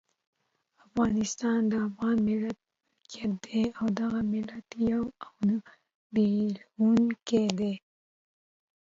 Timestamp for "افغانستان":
0.85-1.59